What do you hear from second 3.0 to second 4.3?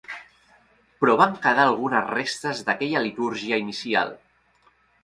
litúrgia inicial.